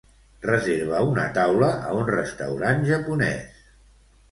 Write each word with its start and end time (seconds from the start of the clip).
Reserva 0.45 1.01
una 1.09 1.25
taula 1.35 1.69
a 1.91 1.93
un 1.99 2.09
restaurant 2.15 2.83
japonès. 2.91 3.65